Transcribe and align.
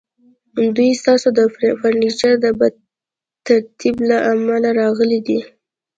دوی 0.75 0.91
ستاسو 1.01 1.27
د 1.37 1.39
فرنیچر 1.79 2.33
د 2.43 2.45
بد 2.59 2.73
ترتیب 3.47 3.95
له 4.09 4.17
امله 4.31 4.69
راغلي 4.81 5.19
دي 5.27 5.39